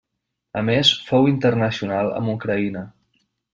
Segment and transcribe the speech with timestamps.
[0.61, 2.85] A més fou internacional amb Ucraïna.